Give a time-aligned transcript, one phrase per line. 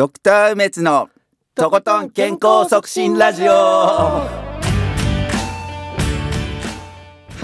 [0.00, 1.10] ドクター梅津の
[1.54, 3.52] とことん健康促進ラジオ。
[3.52, 4.26] は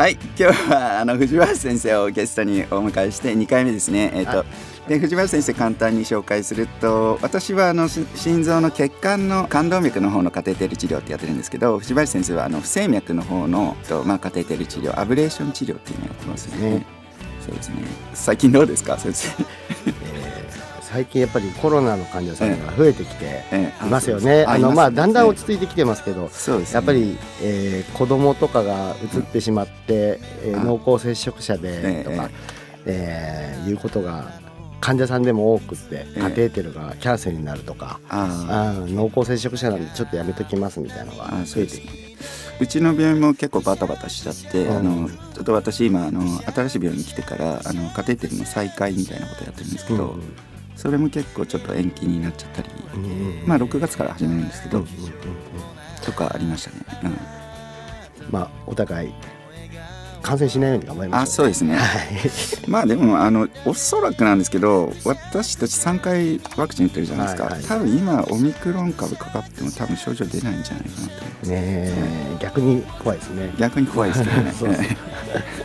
[0.09, 4.11] い今日はあの藤原先生をゲストにお迎えして2回目ですね。
[4.15, 4.47] えっ、と、
[4.89, 16.71] で藤原先生簡単に紹介すると私はあのし心臓の血管の冠動脈の方のカテーテル治療ってやってるんですけど藤原先生はあの不整脈の方のと、まあ、カテーテル治療アブレーション治療っていうのをやってますよね。
[16.71, 16.87] ね
[17.45, 17.83] そうですね。
[18.15, 19.45] 最近どうですか先生？
[20.87, 24.45] えー最近やっぱりコロナの患者さんが増えてきてええいますよね。
[24.47, 26.31] ああのまあだんだん落ちち着いてきてますけど、
[26.73, 32.31] やっぱり、えー子供とかが移ってしまって、えーあ濃厚接触者でとか、
[32.87, 34.31] えーいうことが
[34.81, 42.07] 患者さんでも多くってえカテーテルがキャンセルになるとか、ああー濃厚接触者なんでちょっとやめときますみたいなのが増えてきて。
[42.59, 44.77] うちの病院も結構バタバタしちゃって、うん。
[44.79, 50.23] あのちょっと私今あの新しい病院に来てからあのカテーテルの再開みたいなことやってるんですけど、うん
[50.77, 53.43] それも結構ちょっと延期になっちゃったり、うん。
[53.47, 54.85] まあ6月から始めるんですけど、
[56.05, 57.19] とかありましたね、うん。
[58.31, 59.15] まあお互い
[60.23, 61.77] 感染しないように頑張りましょう、あそうですね。
[61.77, 62.69] はい。
[62.69, 67.63] まあでもあのおそらくなんですけど私たち3回ワクチン打ってるじゃないですか、はいはい。
[67.63, 71.13] 多分今オミクロン株かかっても多分症状出ないんじゃないかなと。
[71.47, 73.55] ねえ逆に怖いですね。
[73.57, 74.53] 逆に怖いですけどね。
[74.59, 74.85] そうそう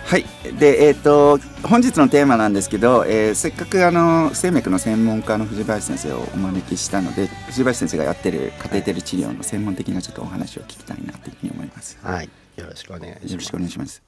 [0.06, 0.26] はい。
[0.59, 11.98] でえっ、と本日のテーマなんですけど、えーせっかくあの不整脈の専門家の藤林先生をお招きしたので藤林先生がやってるカテーテル治療の専門的なちょっとお話を聞きたいなというふうに思います。
[12.02, 13.32] はい、よろしくお願いします。
[13.32, 14.04] よろしくお願いします。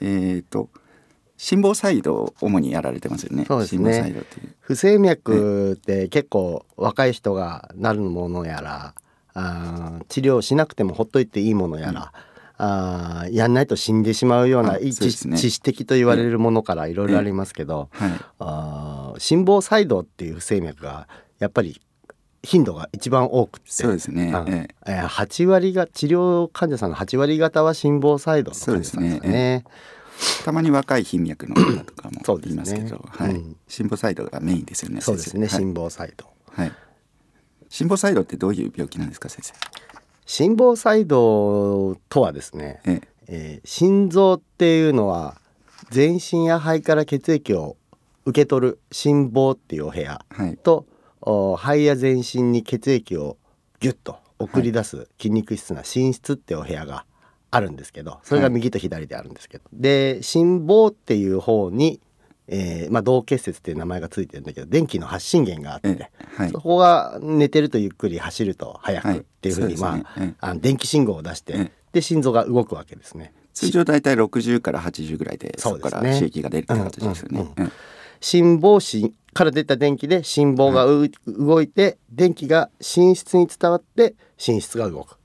[0.00, 0.68] えっ、と
[1.38, 3.44] 心房細動を主にやられてますよね。
[3.46, 3.78] そうですね。
[3.78, 4.54] 心房細動っていう。
[4.60, 8.94] 不整脈って結構若い人がなるものやら、
[10.08, 12.12] 治療しなくてもほっといていいものやら、
[12.58, 14.80] あーやんないと死んでしまうようなね。
[14.80, 18.10] 致死的と言われるものからいろいろありますけど、はい。
[18.40, 21.80] あー心房細動っていう不整脈がやっぱり
[22.42, 23.70] 頻度が一番多くて。
[23.70, 24.52] そうですね、うん。
[24.52, 24.90] ええ。
[24.90, 29.64] ー8割が治療患者さんの8割方は心房細動の患者さんですよそうですね。
[29.64, 32.64] えたまに若い頻脈の方とかもそうですね。
[32.64, 33.34] 言いますけど、はい。
[33.34, 33.56] うん。
[33.68, 36.26] 心房細動がメインですよねそうですね、心房細動。
[36.50, 36.76] はい、はい、
[37.68, 39.54] 心房細動ってどういう病気なんですか先生？
[40.28, 43.08] 心房細動とはですね、ええ。
[43.28, 45.40] えー心臓っていうのは
[45.90, 47.78] 全身や肺から血液を
[48.26, 50.58] 受け取る心房っていうお部屋はい。
[51.56, 53.38] 肺や全身に血液を
[53.80, 57.06] ギュッと送り出す筋肉質な心室っていうお部屋が
[57.50, 62.02] あるんですけどそれが右と左であるんですけど、で心房っていう方に、
[62.50, 66.50] えーまあ、動結節っていう名前がついてるんだけど電気の発信源があって、ええはい。
[66.50, 70.02] そこが寝てるとゆっくり走ると速くはいっていうふうに、そうですね。
[70.02, 70.34] まあええ。
[70.40, 71.72] あの電気信号を出して、ええ。
[71.92, 73.34] で心臓が動くわけですね。
[73.52, 77.46] 通常大体60から80ぐらいでそこから刺激が出るって形ですよね。
[78.20, 85.17] 心房心から出た電気で心房がう、動いて電気が心室に伝わって心室が動く。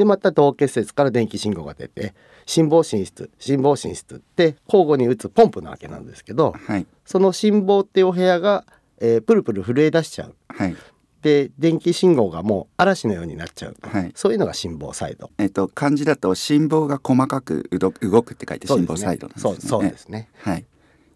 [0.00, 2.14] でまた動結節から電気信号が出て
[2.46, 8.64] 心房心室心房心室って交互に打つポンプなわけなんですけどはいその心房っていうお部屋が、
[8.98, 10.34] えープルプル震え出しちゃう。
[10.48, 10.76] はい
[11.20, 15.30] で電気信号がもう嵐のようになっちゃう、はいそういうのが心房細動。
[15.36, 19.54] えっと漢字だと心房が細かくうど動くって書いて心房細動なんですね。
[19.60, 20.30] そうですね。
[20.38, 20.64] はい。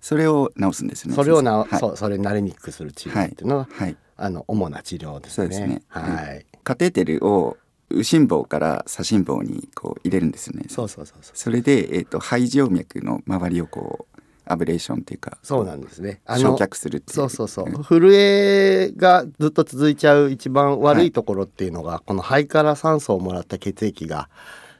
[0.02, 1.14] それを治すんですね。
[1.14, 3.96] それをな、はいそうそれに慣れにくくする治療っていうのは、はい。
[4.18, 5.54] あの主な治療ですね。
[5.54, 5.82] すね。
[5.88, 6.44] はい。
[6.62, 7.56] カテーテルを
[7.94, 10.66] 右心房から左心房にこう入れるんですよね。
[10.68, 11.36] そうそうそうそう。
[11.36, 16.20] それでえっと肺静脈の周りをこうアブレーションっていうかそうなんですね。
[16.26, 17.02] あ焼却する。
[17.06, 17.68] そうそうそう。
[17.68, 24.28] ん震えがずっと続いちゃう一番悪いところっていうのが、この肺から酸素をもらった血液が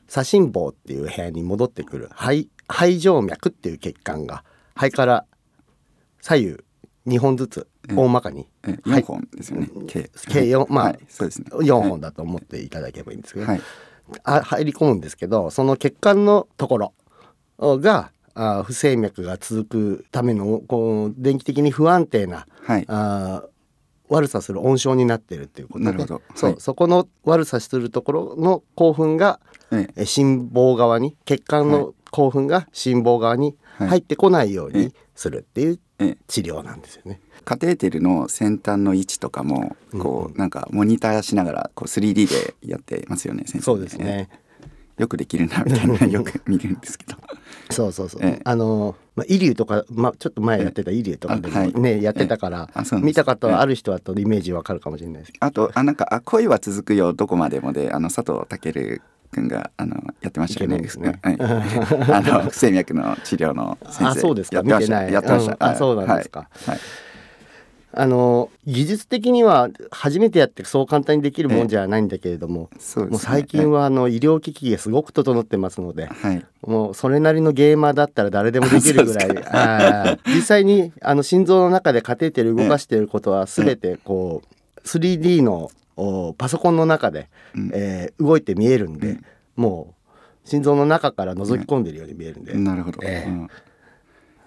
[0.08, 4.44] 左心房っていう部屋に戻ってくる肺肺静脈っていう血管が
[4.75, 5.25] 肺から
[6.20, 6.63] 左右
[7.06, 9.03] 2本ずつ大まかに、え4はい。
[9.03, 9.69] 本ですよね。
[9.87, 11.47] 計計四まあはい、そうですね。
[11.50, 13.60] 4本だと思っていただければいいんですけど、はい。
[14.25, 16.93] あ入り込むんですけどその血管のところ
[17.59, 22.84] があ不整脈が続くためのこう電気的に不安定なはい。
[22.88, 23.44] あ
[24.10, 25.84] 悪さする温床になってるっていうことで。
[25.87, 26.23] なるほど。
[26.34, 26.61] そう、はい。
[26.61, 29.40] そこの悪さするところの興奮が
[29.73, 30.02] ええ。
[30.02, 33.88] え心房側に血管はの興奮が心房側にはい。
[33.88, 34.84] 入ってこないようええ。
[34.87, 36.16] にするっていうええ。
[36.26, 37.20] 治療なんですよね。
[37.44, 44.28] カテーテルの先端の位置とかもこう、なんかモニターしながらこう 3D でやってますよね先生そうですね。
[44.96, 47.16] よくできるなみたいな よく見るんですけど。
[47.70, 48.20] そうそうそう。
[48.22, 48.40] ええ。
[48.44, 51.72] あのまあイリューとかまあちょっと前やってたイリューとかでもあはい。
[51.75, 52.69] ね、やってたから、
[53.02, 59.00] 見た方ある人はとイメージわかるかもしれないですけあとあなんか「あ恋は続くよどこまでもで」あの佐藤健
[59.34, 60.78] 君があのやってましたよね。
[60.78, 61.20] ね。
[61.22, 64.56] はい、 あの不整脈の治療の先生あそうですか。
[64.56, 65.00] やってました。
[65.00, 65.12] 見てない。
[65.12, 65.72] やってました、うん。
[65.72, 66.40] あそうなんですか。
[66.40, 66.81] はい、はい
[67.96, 76.44] あの技術的には初めてやってそう簡単にできるもんじゃないんだけれども、もう最近はあの医療機器がすごく整ってますので、はい。
[76.62, 79.38] もうそれなりのゲーマーだったら誰でもできるぐらい。
[79.46, 80.34] あー。
[80.34, 85.70] 実際にあの心臓の中でカテーテル動かしていることは 全てこう 3D のお
[86.37, 87.70] パソコンの中で、うん。
[87.75, 89.25] えー動いて見えるんで、うん。
[89.56, 89.94] も
[90.44, 93.31] う心臓の中から覗き込んでるように見えるんで、なるほど、ええ。
[93.31, 93.50] うん。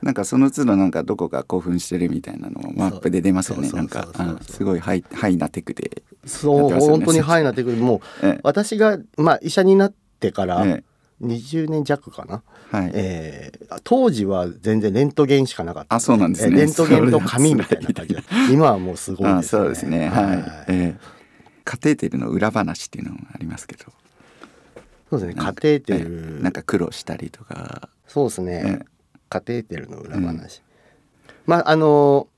[0.02, 3.70] なんかその都度なんかどこが興奮してるみたいなのもマップで出ますよね。
[3.72, 4.08] なんか
[4.48, 8.40] すごいハイハイなテクで、そう、本当にハイなテクニックもうええ。
[8.44, 10.84] 私が、まあ、医者になってからえ
[11.22, 12.44] 20年弱かな、
[12.74, 15.96] えはい、えー当時は全然レントゲンしかなかった。
[15.96, 16.54] あそうなんですね。
[16.54, 18.14] えーレントゲンと紙みたいな感じ。
[18.14, 18.22] で
[18.52, 19.40] 今はもうすごいですね。
[19.40, 20.10] あそうですね。
[20.10, 21.17] はい、ええ
[21.68, 23.84] カテーテルの裏話っていうのもありますけど。
[25.10, 25.36] そうですね。
[25.36, 27.90] カテーテえル、えなんか苦労したりとか。
[28.08, 28.86] そうですね、ええ。
[29.28, 30.62] カテーテルの裏話、
[31.46, 32.30] まああの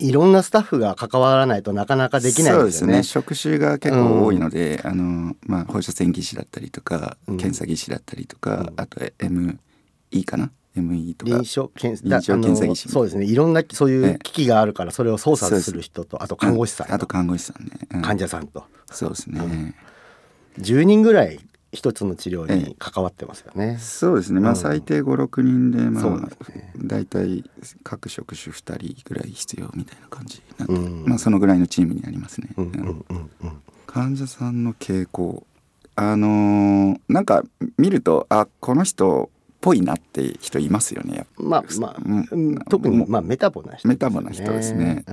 [0.00, 2.94] いろんなスタッフが関わらないとなかなかできないですよね。
[2.94, 3.02] すね。
[3.04, 7.36] 職種が結構多いので、あのまあ放射線技師だったりとか、うん。
[7.36, 8.72] 検査技師だったりとか、うん。
[8.76, 10.50] あと ME かな？
[10.76, 11.32] ME とか。
[11.32, 13.24] 臨床検臨床検査技師そうですね。
[13.26, 14.00] いろんなそういええ。
[14.14, 16.94] う機器があるからそれを操作する人とあと看護師さんと。
[16.94, 18.02] あと看護師さんね、うん。
[18.02, 18.64] 患者さんと。
[18.90, 19.74] そうですね、うん。
[20.62, 21.40] 10人ぐらい
[21.72, 23.78] 一つの治療に関わってますよね。
[23.80, 24.40] そうですね。
[24.40, 24.56] まあうん。
[24.56, 26.16] 最低56人でまあ
[26.52, 26.72] ね。
[26.76, 27.44] 大体
[27.84, 31.04] 各職種2人ぐらい必要みたいな感じなんで、うん。
[31.06, 32.48] まあそのぐらいのチームになりますね、
[33.86, 35.44] 患者さんの傾向。
[35.96, 37.42] あのーなんか
[37.76, 41.26] 見るとあこの人っぽいなって人いますよね。
[41.36, 42.28] まあまあ、うん。
[42.30, 45.04] うん特にまあメタボな人、メタボな人ですね。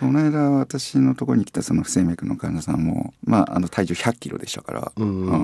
[0.00, 5.34] この間私のところに来たその不整脈の患者さんもまああの体重100キロでしたから、うんうんうんう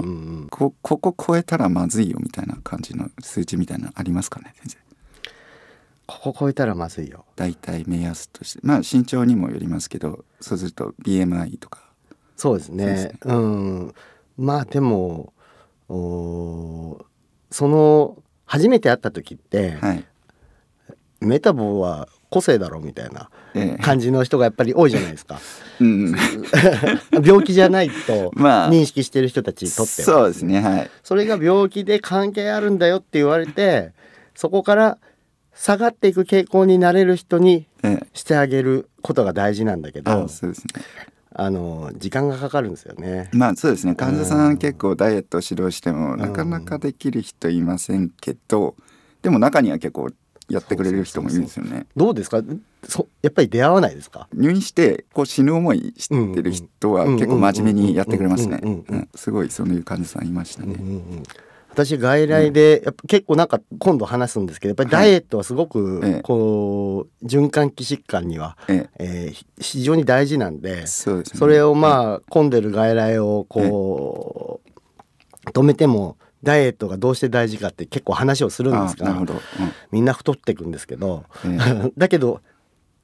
[0.45, 0.49] ん。
[0.51, 4.79] こここ超えたらまずいよみたいな感じの数値みたいなのありますかね先生？
[6.07, 7.25] ここ超えたらまずいよ。
[7.37, 8.61] 大体目安として。
[8.65, 11.83] まあ身長にもよりますけどそうすると BMI とか。
[12.37, 12.87] そうですね。
[12.87, 13.13] ね。
[13.25, 13.95] うん。
[14.37, 15.33] まあでも
[15.89, 17.05] おー
[17.51, 18.17] その
[18.47, 20.05] 初めて会った時って、はい。
[21.21, 23.83] メタボは個性だろみたいなええ。
[23.83, 25.39] 感じの人がやっぱり多いじゃないですか。
[25.81, 26.15] うん
[27.25, 28.71] 病気じゃないと まあ。
[28.71, 30.07] 認識してる人たちにとっては。
[30.07, 30.91] そうですねはい。
[31.03, 33.93] それが病気で関係あるんだよって言われて
[34.35, 34.99] そこから
[35.55, 38.07] 下がっていく傾向になれる人にええ。
[38.15, 40.11] してあげることが大事なんだけど。
[40.11, 40.83] あそうですね
[41.33, 43.31] あの時間がかかるんですよね。
[43.33, 43.95] まあそうですね。
[43.95, 46.19] 患者さうんん結構ダイエットを指導してもん。
[46.19, 48.75] なかなかできる人いませんけど
[49.23, 50.09] でも中には結構
[50.49, 51.87] やってくれる人もいるんですよね。
[51.95, 52.43] どうですか？
[52.83, 54.29] そやっぱり出会わないですか？
[54.35, 58.61] 入院してこう死ぬ思いしてる人はうん結構真面目にやってくれますね。
[59.15, 60.75] すごいそういう患者さんいましたね。
[60.75, 61.23] うんうんうん
[61.73, 66.23] 私外来でやっぱ結構なんか今度話すんですけどやっぱりダイエットはすごくええ。
[66.23, 68.57] こう循環器疾患には、
[68.99, 74.61] え非常に大事なんでえ、それをまあ混んでる外来をこ
[75.47, 79.15] う止めてもダイエットがどうして大事かって結構話をするんですが
[79.91, 81.93] みんな太っていくんですけどえ。
[81.97, 82.41] だけど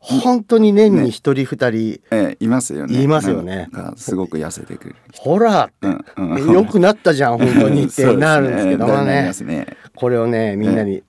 [0.07, 3.03] 本当に年に一人二人、えええいますよね。
[3.03, 5.23] いますよねすごく痩せてくる人。
[5.23, 9.67] ほらうんうんよくなったじゃん 本当にってなるんですけどそうまあねね。
[9.95, 11.03] これをねみんなに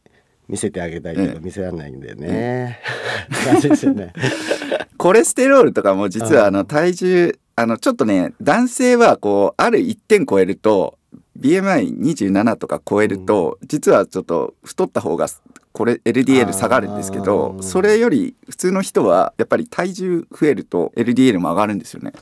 [0.47, 2.79] 見せてあげたいけええど見せられないんでね。
[3.61, 4.13] ですよね。
[4.97, 10.96] コレステロールとかも実はあの体重あのちょっとね男性はこうある一点超えると
[11.39, 15.27] BMI27 とか超えると、実はちょっと太った方が
[15.71, 17.61] これ LDL 下がるんですけあどー。
[17.61, 22.13] それより普通の人はやっぱり体重増えると LDL も上がるんですよね。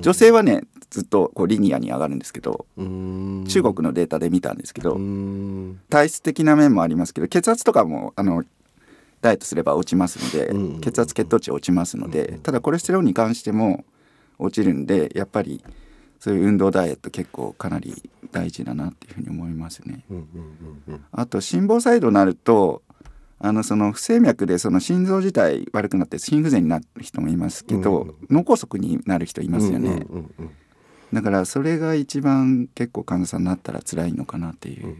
[0.00, 3.44] 女性はねずっとこうリニアに上がるんですけどうん。
[3.46, 5.80] 中国のデータで見たんですけど、うん。
[5.90, 8.44] 体質的な面もありますけど血圧とかもあの
[9.20, 13.84] ダイエットすれば落ちますので、うん血圧血糖値落ちますので、ただコレステロールに関しても
[14.38, 15.62] 落ちるんでやっぱり
[16.22, 20.04] そういう運動ダイエット結構かなり大事だなっていうふうに思いますね。
[20.08, 20.24] うんうん
[20.86, 21.04] うんうん。
[21.10, 22.82] あと心房細動になると
[23.40, 30.50] あのその不整脈でその心臓自体悪くなって心不全になる人もいますけど、うん脳梗塞になる人いますよね、うんうんうん
[31.12, 34.96] だからそれが一番結構患者さんになったら辛いのかなっていう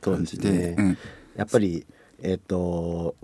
[0.00, 0.76] 感じで,、ですね。
[0.78, 0.98] うん。
[1.34, 1.84] やっぱり
[2.22, 3.16] えっ、と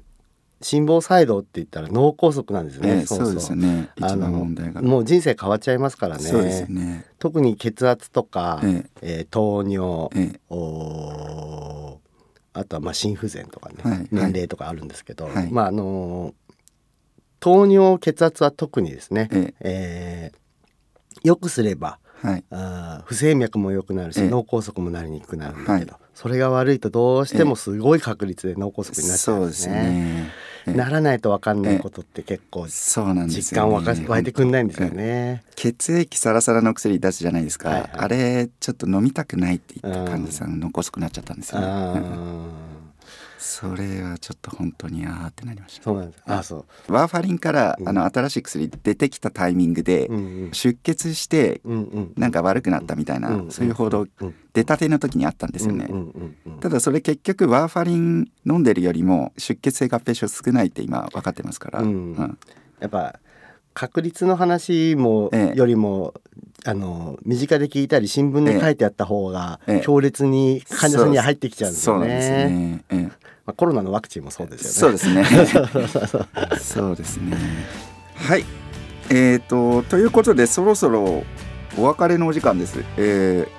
[0.61, 2.89] 心房細動って言ったら脳梗塞なんですね。
[2.89, 3.91] ええそうですよね。
[3.97, 4.83] 一あの番問題が。
[4.83, 6.25] もう人生変わっちゃいますからね。
[6.25, 7.05] そうですよね。
[7.19, 9.21] 特に血圧とか、ええ。
[9.21, 10.41] ー糖尿、ええ。
[10.51, 11.99] おー
[12.55, 15.49] あとはまあ心不全とかね、はい年齢とかあるんですけど、はい。
[15.51, 16.55] まああのー
[17.41, 20.33] 糖尿血圧は特にですね、ええ。
[21.25, 22.45] ーよくすればはい。
[22.51, 24.29] あー不整脈も良くなるし、ええ。
[24.29, 30.33] 脳梗塞もなりにくくなるんだけど、はそれが悪いとどうしてもすごい確率で脳梗塞になっちゃそううんですね。
[30.77, 35.43] ならないと分かんないことって結構そうなんです実感湧か湧いてくんないんですよね。
[35.57, 37.91] 血液サラサラの薬出すじゃないですか、はいはい。
[37.95, 41.67] あれちょっと飲みたくないって言った患者さんの遅くなっちゃったんですよ、ね
[43.39, 45.85] それはちょっと本当にあーってなりました。
[45.85, 46.23] そうなんです。
[46.27, 46.93] あそう。
[46.93, 47.89] ワーファリンから、うん。
[47.89, 50.51] あの新しい薬出てきたタイミングで、うんうん。
[50.53, 52.13] 出血してうんうん。
[52.17, 54.35] なんか悪くなったみたいな、うんそういう報道うん。
[54.53, 56.61] 出たての時にあったんですよね、うんうんうんうん。
[56.61, 62.15] ただそれ結局ワーファリン飲んでるよりも出血性合併症少ないって今分かってますから、うん。
[62.15, 62.39] うん。
[62.81, 63.21] やっぱ
[63.79, 66.13] 確率の話もええよりも、
[66.65, 69.81] あの身近で聞いたり新聞で書いてあった方がええ。
[69.85, 73.13] 強烈に患者さんには入ってきちゃうんですよそうなんですね。
[73.47, 74.99] まあ、コロナのワクチンもそうですよね。
[74.99, 75.09] そ
[76.91, 77.37] うですね。
[78.17, 78.45] はい。
[79.11, 81.23] えー、とということでそろそろ
[81.79, 83.59] お別れのお時間です、えー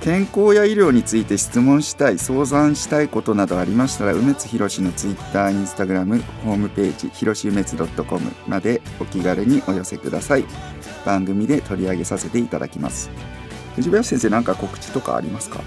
[0.00, 10.44] 健康や医療について質問したい相談したいことなどありましたら梅津博のツイッターインスタグラムホームページひろし梅津 .com までお気軽にお寄せください。
[11.04, 13.10] 番組で取り上げさせていただきます。
[13.76, 15.60] 藤林先生何か告知とかありますか？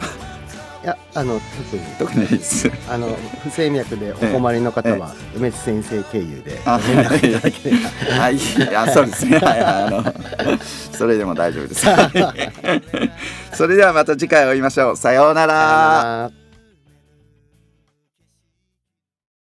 [0.84, 7.90] いやあの特に特にないですあの不整脈でお困りの方は梅津先生経由であ連絡いただければ。
[8.22, 8.38] はい、
[8.76, 9.38] あ、 そうですね。
[9.40, 10.58] はい、はいあの、
[10.92, 11.86] それでも大丈夫です。
[13.54, 14.98] それではまた次回お会いしましょう。
[14.98, 16.41] さようなら